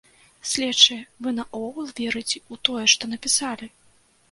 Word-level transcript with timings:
Следчыя, 0.51 1.01
вы 1.25 1.29
наогул 1.41 1.93
верыце 2.01 2.35
ў 2.51 2.53
тое, 2.71 2.85
што 2.97 3.13
напісалі? 3.15 3.73